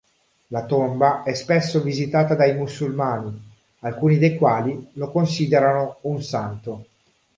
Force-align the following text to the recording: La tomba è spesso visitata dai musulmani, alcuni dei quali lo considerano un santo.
La 0.47 0.65
tomba 0.65 1.21
è 1.21 1.35
spesso 1.35 1.79
visitata 1.83 2.33
dai 2.33 2.55
musulmani, 2.55 3.39
alcuni 3.81 4.17
dei 4.17 4.35
quali 4.35 4.89
lo 4.93 5.11
considerano 5.11 5.97
un 6.01 6.23
santo. 6.23 6.85